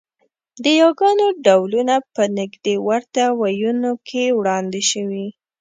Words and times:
د 0.63 0.65
یاګانو 0.81 1.25
ډولونه 1.45 1.95
په 2.13 2.23
نږدې 2.37 2.75
ورته 2.87 3.23
وییونو 3.39 3.91
کې 4.07 4.23
وړاندې 4.39 4.81
شوي 4.91 5.27